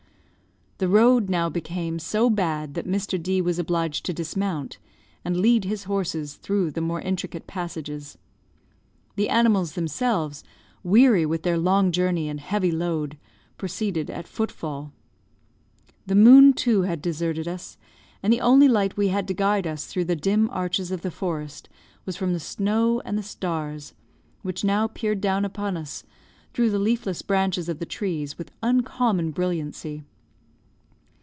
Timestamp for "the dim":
20.05-20.49